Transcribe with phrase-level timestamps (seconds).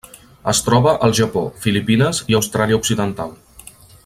[0.51, 3.39] Es troba al Japó, Filipines i Austràlia Occidental.